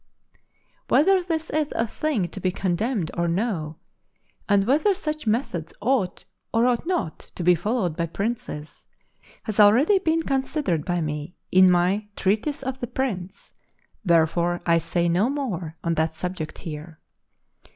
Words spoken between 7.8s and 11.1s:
by princes, has already been considered by